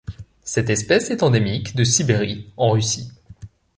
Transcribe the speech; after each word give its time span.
Cette 0.43 0.71
espèce 0.71 1.11
est 1.11 1.21
endémique 1.21 1.75
de 1.75 1.83
Sibérie 1.83 2.51
en 2.57 2.71
Russie. 2.71 3.11